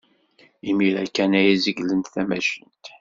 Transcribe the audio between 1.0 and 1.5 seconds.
kan